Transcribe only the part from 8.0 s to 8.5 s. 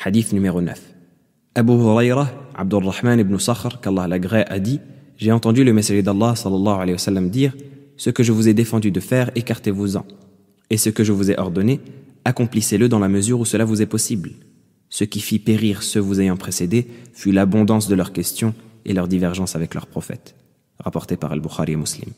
que je vous